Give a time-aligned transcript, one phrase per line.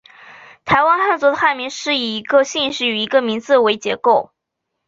[0.65, 4.31] 台湾汉族的汉名是以一个姓氏与一个名字为结构。